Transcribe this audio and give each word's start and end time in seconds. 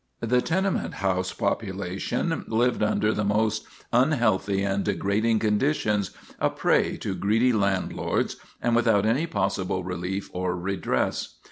The 0.21 0.41
tenement 0.41 0.95
house 0.95 1.31
population 1.31 2.43
lived 2.47 2.81
under 2.81 3.11
the 3.13 3.23
most 3.23 3.67
unhealthy 3.93 4.63
and 4.63 4.83
degrading 4.83 5.37
conditions, 5.37 6.09
a 6.39 6.49
prey 6.49 6.97
to 6.97 7.13
greedy 7.13 7.53
landlords, 7.53 8.37
and 8.63 8.75
without 8.75 9.05
any 9.05 9.27
possible 9.27 9.83
relief 9.83 10.31
or 10.33 10.57
redress. 10.57 11.35